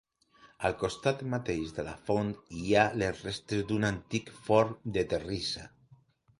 Al 0.69 0.75
costat 0.83 1.21
mateix 1.33 1.73
de 1.81 1.85
la 1.89 1.93
font 2.07 2.33
hi 2.61 2.73
ha 2.75 2.87
les 3.03 3.23
restes 3.29 3.63
d'un 3.73 3.87
antic 3.93 4.35
forn 4.49 4.77
de 4.99 5.09
terrissa. 5.15 5.71